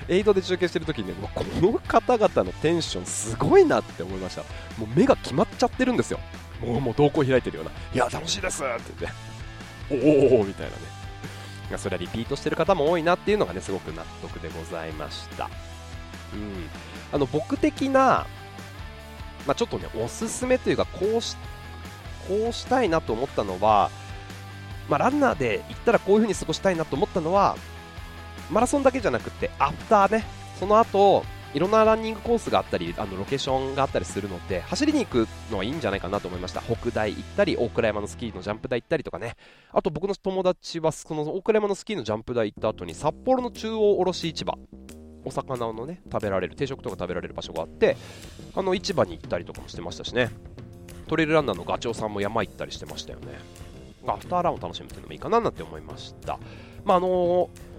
[0.07, 4.41] エイドで中継してる時にねこの方々のテンションすごいなって思いました。
[4.77, 6.19] もう目が決まっちゃってるんですよ。
[6.61, 7.71] もうもう瞳孔開いてるような。
[7.93, 10.35] いや楽しいですって言って。
[10.37, 10.95] おおみたいなね。
[11.77, 15.49] それはリピートしてる方も多いなっていうのがねすごく納得でございました、
[16.31, 16.69] うん、
[17.11, 18.27] あの僕的な、
[19.47, 21.35] まあ、ちょっとねおすすめというかこうし
[22.27, 23.89] こうしたいなと思ったのは、
[24.89, 27.55] まあ、ランナーで行ったらこういう風に過ごしたいなと思ったのは
[28.51, 30.25] マラソンだけじゃなくてアフターね。
[30.59, 36.61] その後いろんなランニングコースがあったりあのロケーションがあったりするので走りに行くのはいいんじゃないかなと思いました。
[36.61, 39.35] 北大行ったり大倉山のスキーのジャンプ台行ったりとかね。
[39.71, 44.53] あと僕の友達はその大倉山のスキーのジャンプ台行った後に札幌の中央卸市場。
[45.23, 47.97] お魚のね食べられる定食とか食べられる場所があって
[48.53, 50.29] あの市場に行ったりとかもしてましたしね。
[51.07, 53.39] トレイルランナーのガチョウさんも山行ったりしてましたよね。
[54.13, 56.39] アフターランを楽しむっていうのもいいかななんて思いました。
[56.83, 57.75] まああのー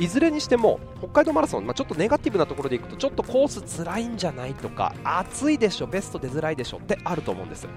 [0.00, 7.68] いずれにしても北海道マラソン、まあ、ちょっとネガティブなところでいくとちょっとコース辛いんじゃないとか暑いでしょベスト出づらいでしょってあると思うんです。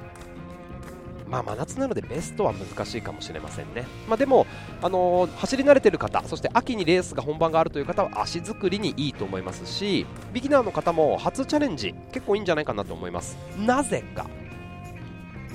[1.28, 4.46] まあ真夏なのでベストは難しいかもしれませんね、まあ、でも、
[4.84, 13.36] あのー、走り慣れてる方そして秋にレースが本番があるという方は足作りにいいと思いますしビギナーの方も初チャレンジ結構いいんじゃないかなと思います。
[13.58, 14.28] なぜか。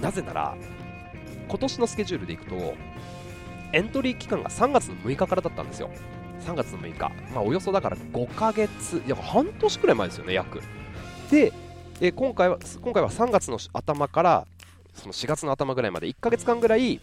[0.01, 0.57] なぜなら
[1.49, 2.75] 今年のスケジュールでいくと
[3.73, 5.91] エントリー期間が3月の6日からだったんですよ。
[6.41, 10.63] 3月の6日、まあ、およそだから5ヶ月、いや半年くらい前ですよね、約。
[11.31, 11.53] で、
[12.01, 14.47] え今回は今回は3月の頭から
[14.95, 17.01] その4月の頭ぐらいまで1ヶ月間ぐらい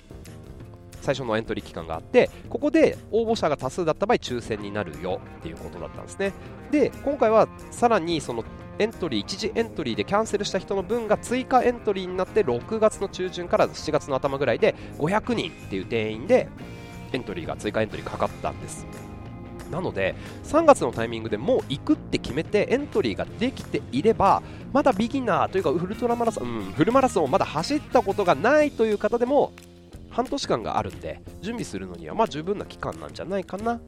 [1.01, 6.33] 最初のエントリー期間があってここで応募者が多数だった場合抽選になるよっていうことだったんですね。
[6.71, 8.43] で今回はさらにその
[8.77, 16.49] エントリー一時エントリーでキャンセルした人の分が追加エントリーになって6月の中旬から7月の頭ぐらいで500人っていう定員で
[17.13, 18.85] エントリーが追加エントリーかかったんです。
[19.71, 29.53] なので3月のタイミングでもう行くって決めてエントリーができていればまだビギナーというかウルトラマラソン、うん、フルマラソンをまだ走ったことがないという方でも
[30.11, 33.79] 半年間があるんで準備するのにはまあ十分な期間なんじゃないかなっ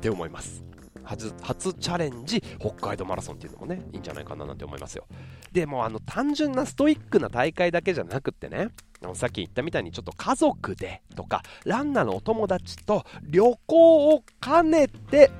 [0.00, 0.62] て思います。
[1.04, 5.06] 初初チャレンジ北海道マラソンっていうのもねいいんじゃないかななんて思いますよ。
[5.52, 8.68] でもあの単純なストイックな大会だけじゃなくってね
[9.14, 15.30] さっき言ったみたいにちょっと家族でとかランナーのお友達と旅行を兼ねて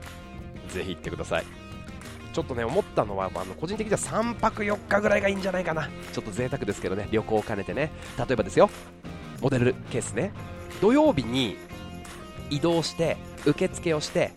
[0.69, 1.45] ぜひ行ってください。
[2.33, 5.89] ちょっとね思ったのはあの個人的には3泊4日ぐらいがいいんじゃないかな。
[6.13, 7.91] ちょっと贅沢ですけどね旅行を兼ねてね。
[8.19, 8.69] 例えばですよ
[9.41, 10.33] モデルケースね。
[10.81, 11.57] 土曜日に
[12.51, 14.33] 移動して受付をして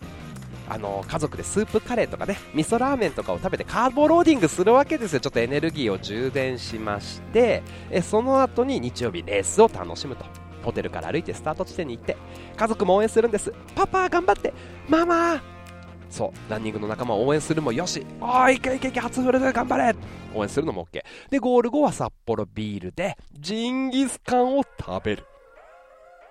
[0.68, 5.20] あの家族でスープカレーとかね味噌ラーメンとかを食べてカーボローディングするわけですよ。
[5.20, 10.24] ちょっとエネルギーを充電しましてえその後に日曜日レースを楽しむと。
[10.62, 12.16] ホテルから歩いてスタート地点に行って
[12.56, 13.52] 家族も応援するんです。
[13.74, 14.52] パパ頑張って
[14.88, 15.40] ママ
[16.10, 18.04] そうランニングの仲間を応援するもよし。
[18.20, 19.94] おいいけいけいけ初フルで頑張れ。
[20.34, 21.00] 応援するのも OK
[21.30, 25.24] でゴール後は札幌ビールでジンギスカンを食べる。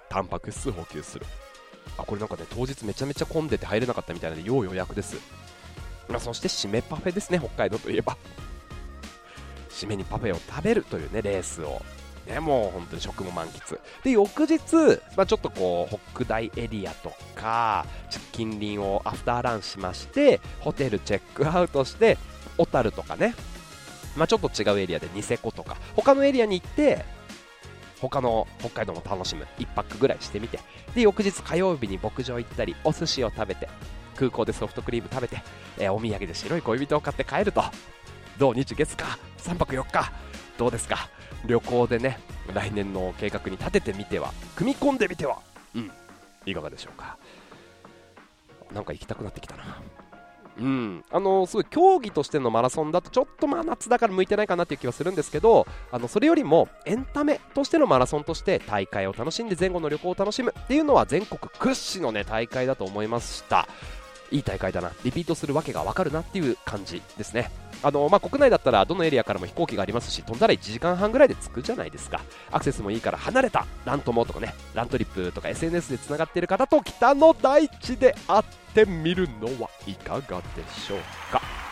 [0.10, 1.26] タンパク質補給する。
[1.98, 5.18] あこれなんかね当日めちゃめちゃ混んでて入れなかったみたいなので要予約です、
[6.10, 8.18] まあ、そして締めパフェですね北海道といえば。
[9.70, 11.82] 締めにパフェを食べるというねレースを。
[12.28, 13.80] ね、もう本当に食も満喫。
[14.04, 14.60] で、翌日、
[15.16, 17.86] まあ、ちょっとこう、北大エリアとか、
[18.34, 22.18] 近隣をアフターランしまして、ホテルチェックアウトして、
[22.58, 23.34] 小樽とかね、
[24.18, 27.06] まあ、ちょっと違うエリアでニセコとか、他のエリアに行って、
[28.00, 30.60] 他の北海道も楽しむ1泊ぐらいしてみて。
[30.96, 33.70] で翌日火曜日に牧場行ったりお寿司を食べて
[34.16, 35.42] 空港でソフトクリーム食べて、
[35.78, 37.64] えー、お土産で白い恋人を買って帰ると。
[38.40, 40.12] 土日月か3泊4日。
[40.58, 41.10] どうですか？
[41.46, 42.20] 旅行でね
[42.54, 45.40] 来年の計画に立ててみては組み込んでみては。
[45.76, 45.92] うん。
[46.46, 47.18] いかがでしょうか？
[48.74, 49.82] なんか行きたくなってきたな。
[50.60, 63.68] うん、あのすごい競技としてのマラソンだとちょっとまあ夏だから向いてないかなっていう気はするんですけどあのそれよりもエンタメとしてのマラソンとして大会を楽しんで前後の旅行を楽しむっていうのは全国屈指の、ね、大会だと思いました。
[64.32, 67.50] いい大会だなリピートするわけが分かるなっていう感じですね。
[67.84, 72.22] あの、まあ、国内だったらどのエリアからも飛行機がありますし飛んだら1時間半ぐらいで着くじゃないですか。
[72.52, 81.00] アクセスもいいから離れたラントモとかねラントリップとか SNS でつながっている方と北の大地で会ってみるのはいかがでしょう
[81.32, 81.67] か。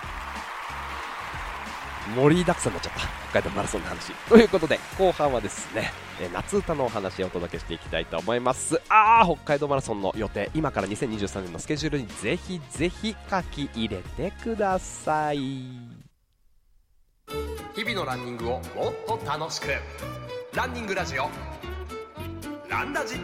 [2.14, 3.00] 盛りだくさんになっちゃった。
[3.32, 4.14] 北海道マラソンの話。
[4.30, 8.82] ということで後半はですねえ夏歌のお話をお届けしていきたいと思います。
[8.90, 10.50] あー北海道マラソンの予定。
[10.54, 15.38] 今から2023年のスケジュールにぜひぜひ書き入れてください。
[17.76, 18.62] 日々のランニングをもっ
[19.06, 19.68] と楽しく。
[20.54, 21.30] ランニングラジオ。
[22.70, 23.16] ランラジ。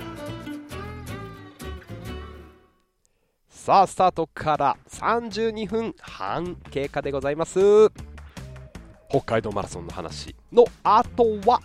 [3.50, 7.91] さあスタートから32分半経過でございます
[9.12, 11.60] 北海道マラソンの話の後は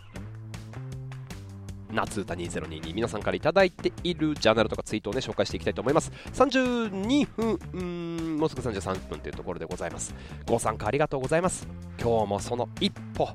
[1.93, 6.11] 夏歌2022皆さんから頂いているジャーナルとかツイートをね紹介していきたいと思います。
[6.35, 10.13] 32分うんもうすぐ33分というところでございます。
[10.45, 11.69] ご参加ありがとうございます。
[12.01, 13.29] 今日もその一歩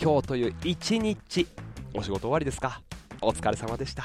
[0.00, 1.48] 今日という一日
[1.94, 2.82] お仕事終わりですか？
[3.20, 4.04] お疲れ様でした。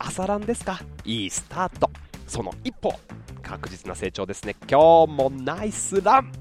[0.00, 0.80] 朝ランですか？
[1.04, 1.88] いいスタート。
[2.26, 2.92] その一歩
[3.40, 4.56] 確実な成長ですね。
[4.68, 6.32] 今日もナイスラン。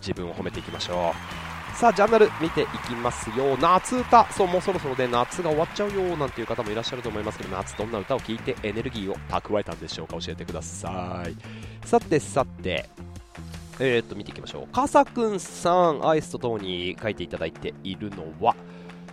[0.00, 1.37] 自分を褒めていきましょう。
[1.78, 3.56] さあジャーナル見ていきますよ。
[3.56, 11.36] 夏歌そうもうそろそろで夏が終わっちゃうよなんていう方もいらっしゃると思いますけど夏どんな歌を聴いてエネルギーを蓄えたんでしょうか教えてください。
[11.86, 12.88] さてさて
[13.78, 14.74] えー、っと見ていきましょう。
[14.74, 18.56] かさくんさんアイスとともに書いていただいているのは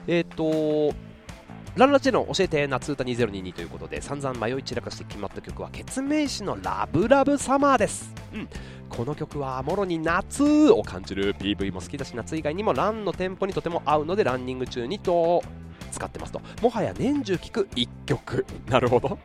[0.07, 0.97] えー、っと
[1.75, 8.49] ララチェの教えて夏歌2022ということで散々迷い散らかして決まった曲はケツメイシのラブラブサマーです、うん、
[8.87, 11.35] この曲はもろに夏を感じる。
[11.35, 15.43] PV も好きだし夏以外にもランのテンポにとても合うのでランニング中にと
[15.91, 16.41] 使ってますと。
[16.61, 18.45] もはや年中聴く1曲。
[18.67, 19.19] なるほど。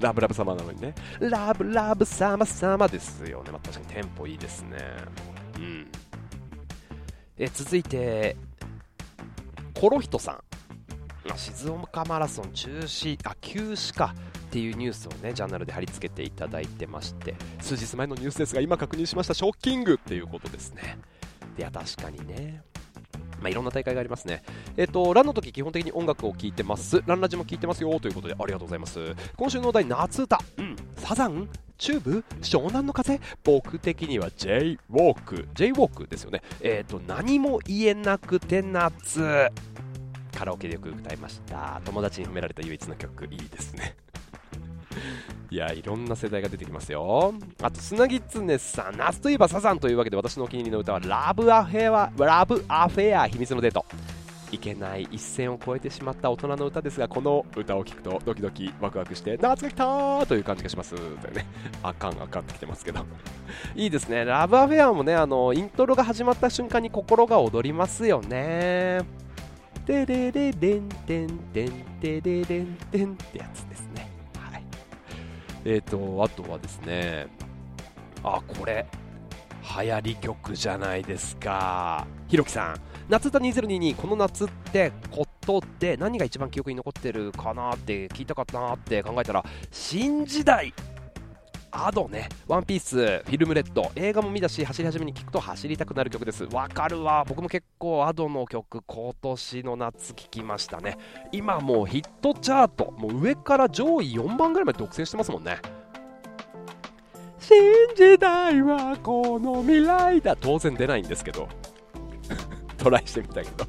[0.00, 0.94] ラブラブサマーなのにね。
[1.20, 4.78] ラブラブサマサマですよね、まあ、確かにテンポいいですね。
[5.58, 5.86] うん。
[7.38, 8.36] え続いて
[9.74, 10.53] コロヒトさん。
[11.36, 14.14] 静岡マラソン中止、あ、休止か
[14.46, 20.98] っていうニュースをね、ジャーナルで貼り付けていただいてまして、数日前のニュースですが、今確認しました、ショッキングっていうことですね。
[21.58, 22.62] いや、確かにね。
[23.40, 24.42] まあ、いろんな大会がありますね。
[24.76, 27.02] えっ、ー、と、ランの時基本的に音楽を聴いてます。
[27.06, 29.14] ランラジも聴いてますよということでありがとうございます。
[29.36, 30.38] 今週のお題、夏歌。
[30.58, 30.76] うん。
[30.96, 39.50] サザンチューブ湘南の風僕的には J ウォーク J ウォークですよねえっ、ー、と何も言えなくて夏
[40.34, 41.80] カラオケでよく歌いました。
[41.84, 43.96] 友達に褒められた唯一の曲いいですね。
[45.50, 47.34] いやいろんな世代が出てきますよ。
[47.62, 53.84] あと砂木つねさん夏といえばサザンというわけで私のお気に入りの歌は Love Affair Love Affair 秘密のデート。
[54.50, 60.94] いけない一線を越えてしまった大人の歌ですがこの歌を聴くとドキドキワクワクして夏が来たーという感じがします。
[60.94, 61.46] というね。
[61.82, 63.04] あかんあかんってきてますけど。
[63.74, 64.24] いいですね。
[64.24, 69.23] ラブアフェアもねあのイントロが始まった瞬間に心が躍りますよね。
[69.86, 71.70] テレレレンテンテン
[72.00, 74.10] テレレンテンってやつですね。
[74.38, 74.64] はい。
[75.64, 77.26] えっ、ー、と、あとはですね、
[78.22, 78.86] あ、これ、
[79.82, 90.72] 流行り曲じゃないですかひろきさん夏歌2022この夏ってことで何が一番記憶に残ってるかなって聞いたかったなって考えたら新時代
[91.76, 96.44] アドね、ワンピース、フィルムレッド、映画も見たし、走り始めに聞くと走りたくなる曲です。
[96.52, 100.96] わかるわ、僕も結構アドの曲、今年の夏聴きましたね。
[101.32, 105.58] 今もうヒットチャート、もう上から上位4番ぐらいまで独占してますもんね。
[107.40, 107.58] 新
[107.96, 110.36] 時代はこの未来だ。
[110.36, 111.48] 当然出ないんですけど。
[112.78, 113.66] トライしてみたけど。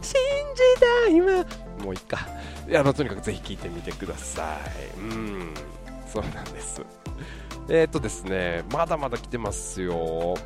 [0.00, 0.14] 新
[0.54, 1.44] 時代は
[1.82, 2.20] もういっか。
[2.68, 4.58] いや、まあ、とにかくぜひ聴いてみてくださ
[4.96, 4.98] い。
[4.98, 5.54] うん。
[6.06, 6.80] そうなんです。
[7.68, 10.36] えっ、ー、とですねまだまだ来てますよ。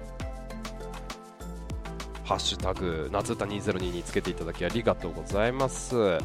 [2.24, 6.18] ハッシュタグ夏歌2022につけていただきありがとうございます。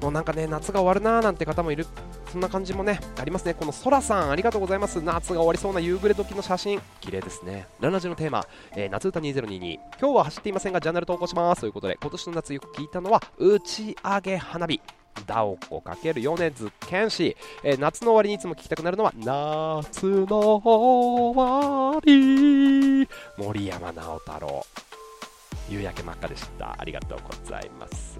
[0.00, 1.86] もうなんかね夏が終わるなーなんて方もいる
[2.32, 3.54] そんな感じもねありますね。
[3.54, 5.00] この空さんありがとうございます。
[5.00, 6.80] 夏が終わりそうな夕暮れ時の写真。
[7.00, 7.68] 綺麗ですね。
[7.78, 8.44] ラナジのテーマ、
[8.76, 11.60] えー、夏歌2022今日は走っていませんがジャーナル投稿します。
[11.60, 14.80] ということで今年の夏よく聞いたのは打ち上げ花火。
[15.26, 23.08] ダオコ×米津玄師、えー、夏の終わりにいつも聴きたくなるのは夏の終わり。
[23.36, 24.64] 森山直太朗。
[25.68, 26.76] 夕焼け真っ赤でした。
[26.78, 28.18] ありがとうございます。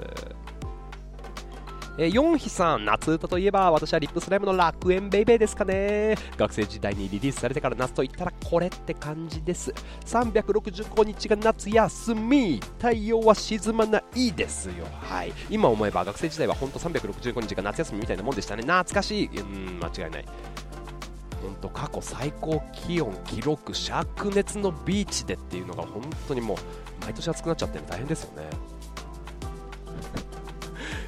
[1.98, 6.16] えー、ヨンヒさん、夏歌といえば私はリップスライムの楽園ベイベーですかね。
[6.38, 9.74] 学生時代にリリースされてから夏と言ったらこれって感じです。
[10.06, 14.86] 365日が夏休み、太陽は沈まないですよ。
[15.02, 15.32] はい。
[15.50, 18.62] 今思えば学生時代は本当365日が夏休みみたいなもんでしたね。
[18.62, 19.26] 懐かしい。
[19.26, 20.24] うん、間違いない。
[21.42, 26.56] 本当過去最高気温記録灼熱のビーチでっていうのが本当にもう
[27.02, 28.71] 毎年暑くなっちゃって大変ですよね。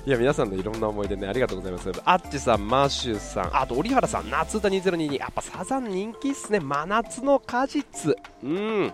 [0.07, 1.91] いや、皆さんのいろんな思い出ね、ありがとうございます。
[2.05, 5.19] あっちさん、マーシュさん、あと、折原さん、夏歌2022。
[5.19, 6.61] やっぱサザン人気っすね。
[6.61, 8.15] 真夏の果実。
[8.43, 8.93] うん。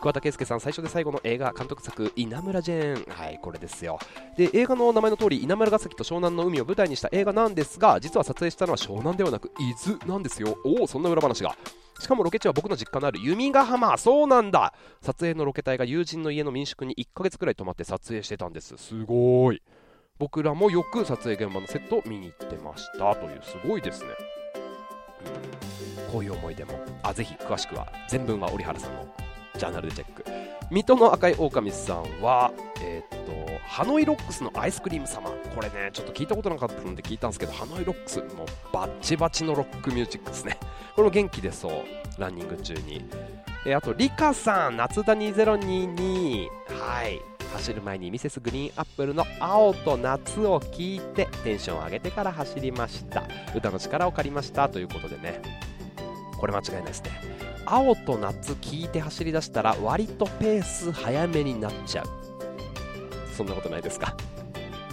[0.00, 3.12] 桑田佳祐さん最初で最後の映画監督作稲村ジェーン。
[3.12, 3.98] はいこれですよ。
[4.36, 10.58] で映画の名前の通り稲村ヶ崎と湘南の海を舞台にした映画なんですが実は撮影したのは湘南ではなく伊豆なんですよ。
[10.64, 11.56] おおそんな裏話が。
[11.98, 13.96] しかもロケ地は僕の実家のある弓ヶ浜。
[13.96, 14.74] そうなんだ。
[15.00, 18.76] 撮影のロケ隊が友人の家の民宿に1ヶ月くらい泊まって撮影してたんです。
[18.76, 19.62] すごい。
[20.18, 24.08] 僕らもよく撮影現場のセットを見に行ってましたというすごいですね、
[26.06, 29.06] うん、こういう思い出もあぜひ詳しくは全文は折原さんの
[29.58, 30.24] ジャーナルでチェック。
[30.70, 32.52] 水戸の赤い狼さんは
[32.82, 33.32] えー、っと
[33.66, 35.30] ハノイロックスのアイスクリーム様。
[35.54, 40.58] これねちょっと聞いたことなかったので聞いたんですけどハノイロックスもうバッチバチのロックミュージックですね。
[40.94, 41.72] これも元気でそう。
[42.18, 43.08] ランニング中に。
[43.66, 46.48] えあとリカさん夏田2022
[46.80, 47.20] はい。
[47.52, 53.24] 走る前にミセスグリーンアップルの青と夏を聞いてテンションを上げてから走りました。
[53.54, 55.40] 歌の力を借りましたということでね。
[56.38, 57.10] これ間違いないですね。
[57.64, 62.06] 青と夏聞いて走り出したら割とペース早めになっちゃう。
[63.34, 64.14] そんなことないですか？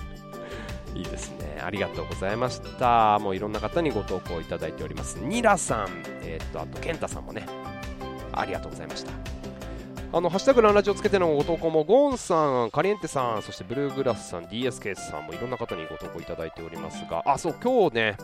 [0.95, 1.61] いいですね。
[1.63, 3.19] ありがとうございました。
[3.19, 5.19] もういろんな方にご投稿いただいております。
[5.19, 5.88] ニラさん、
[6.24, 7.45] えー、と、あと、ケンタさんもね、
[8.34, 9.11] ありがとうございました。
[10.15, 18.17] あの、ハッシュタグランラジオつけてのご投稿も、ゴーンさん、カリエンテさん、そしてブルーグラスさん、DSK さんもいろんな方にご投稿いただいておりますが、あ、そう、今日ね、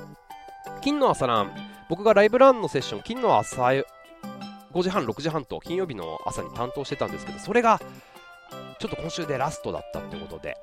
[0.81, 1.51] 金の朝ラン、
[1.89, 3.83] 僕がライブランのセッション、金の朝、5
[4.83, 7.81] 時半、6時半と金曜日の朝に担当してたんですけど、それが、
[8.79, 10.55] ちょっと今週でラストだったってことで、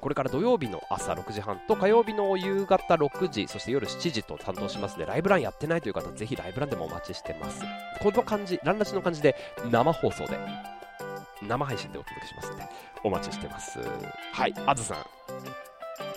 [0.00, 7.62] これから土曜日の朝6時半と火曜日の夕方6時、そして夜7時と担当しますので、ライブランやってないという方、ぜひライブランでもお待ちしてます。
[8.02, 9.36] この感じ、ランラジの感じで
[9.70, 10.36] 生放送で、
[11.46, 12.64] 生配信でお届けしますので、
[13.04, 13.78] お待ちしてます。
[14.32, 14.98] はい、あずさん。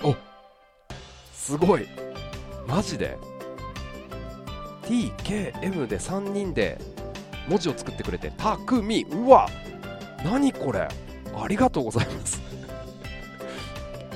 [0.03, 0.15] お
[1.33, 1.87] すごい
[2.65, 3.15] マジで
[4.83, 6.79] ?TKM で3人で
[7.47, 9.47] 文字を作ってくれて、たくみ、うわ
[10.23, 10.87] 何これ
[11.35, 12.41] ありがとうございます。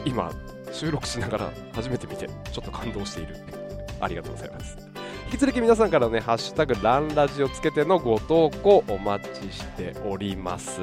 [0.06, 0.32] 今
[0.72, 3.36] 収録しながら初めて見てちょっと感動している。
[4.00, 4.78] ありがとうございます。
[5.26, 10.80] 引き続き皆さんからね、ハッシュタグランラジをつけてのご投稿お待ちしております。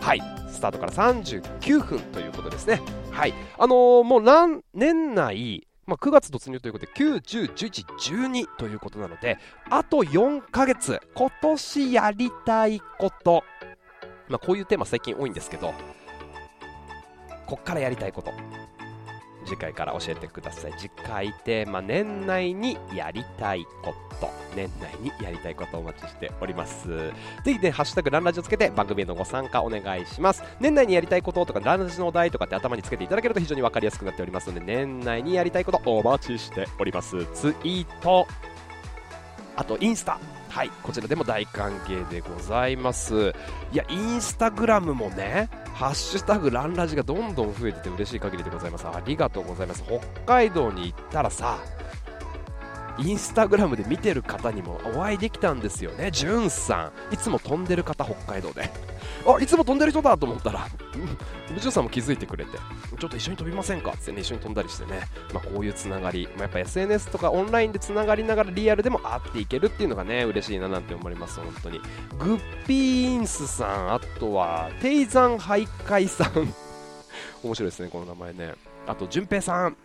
[0.00, 2.80] はい、スタートから39分ということですね。
[3.10, 13.42] はい、あのー、もう年内、まあ、9月突入ということで、9、10、11、12ということなので、あと4ヶ月、今年やりたいこと、
[14.30, 15.74] まあ、こういうテーマ最近多いんですけど、
[17.46, 18.32] こっからやりたいこと、
[19.44, 20.74] 次回から教えてください。
[20.78, 24.30] 次回テーマ、年内にやりたいこと。
[24.54, 26.88] 年内にやりたいことをお待ちしております。
[27.44, 30.42] ぜひね、ハッシュタグランラジをつけて番組へのご参加お願いします。
[30.60, 37.24] 年内にやりたいこととか、ランラジのお題とかって頭につけていただけると非常にわかりやすくなっておりますので、年内にやりたいことお待ちしております。
[37.26, 38.26] ツイート、
[39.56, 40.18] あとインスタ、
[40.50, 43.32] はいこちらでも大歓迎でございます。
[43.72, 48.86] いやインスタグラムもねハッシュタグランラジがどんどん増えてて嬉しい限りでございます。
[48.86, 49.84] ありがとうございます。
[49.84, 51.58] 北海道に行ったらさ
[53.02, 57.14] インスタグラムで見てる方にもお会いできたんですよね、じゅんさん。
[57.14, 58.70] いつも飛んでる方、北海道で。
[59.26, 60.66] あ、いつも飛んでる人だと思ったら、
[61.58, 62.58] じゅんさんも気づいてくれて、
[62.98, 63.92] ちょっと一緒に飛びませんか？
[63.92, 65.00] ってね、一緒に飛んだりしてね、
[65.32, 71.80] まあ、こういうつながり、まあ、やっぱ SNS とかオンラインでつながりながらリアルでも会っていけるっていうのがね、嬉しいななんて思います、本当に。
[72.18, 76.52] グッピーンスさん、あとは、テイザン徘徊さん。
[77.42, 78.54] 面白いですね、この名前ね。
[78.86, 79.76] あと、淳平さん。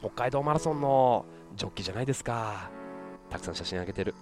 [0.00, 2.70] 北海道マラソンのジョッキじゃないですか。
[3.28, 4.14] たくさん写真あげてる。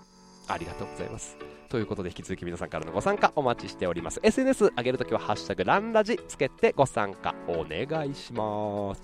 [0.49, 1.37] ありがとうございます。
[1.69, 4.21] ということで引き続き皆さんからのご参加お待ちしております。
[4.23, 9.03] SNS 上げるときはハッシュタグランラジつけてご参加お願いします。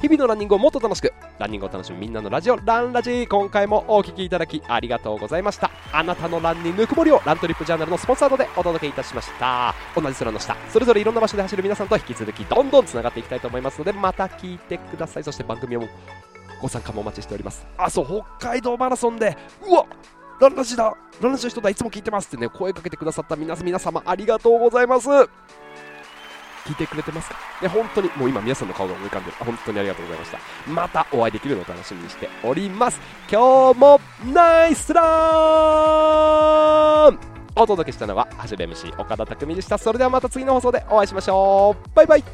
[0.00, 5.72] 日々のランニングをもっと楽しく、ランニングを楽しむみんなのラジオ、ランラジ今回もお聴きいただきありがとうございました。
[5.92, 9.74] あなたのランにぬくもりをラントリップジャーナルのスポンサードでお届けいたしました。
[9.94, 15.24] 同じ空の下、それぞれいろんな場所で走る皆さんと引き続きどんどんつながっていきたいと思いますので、また聞いてください。
[15.24, 15.82] そして番組を
[16.60, 17.66] ご参加もお待ちしております。
[17.76, 18.06] あ、そう、
[18.38, 19.36] 北海道マラソンで、
[19.66, 19.86] うわ
[20.40, 25.08] ランラジだランラジの人だいつも聞いてますってね、声かけてくださった皆様ありがとうございます。
[25.08, 27.36] 聞いてくれてますか？
[27.62, 29.36] ね、本当に、もう今皆さんの顔が思い浮かんでる。
[29.38, 30.38] 本当にありがとうございました。
[30.70, 33.00] またお会いできるのを楽しみにしております。
[33.30, 35.02] 今日もナイスラ
[37.10, 37.18] ン
[37.56, 39.78] お届けしたのは、はじめ MC 岡田匠でした。
[39.78, 41.88] それではまた次の放送でお会いしましょう。
[41.94, 42.24] バイバイ